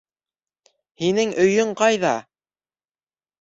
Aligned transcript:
Һинең 1.01 1.33
өйөң 1.43 1.75
ҡайҙа? 1.83 2.15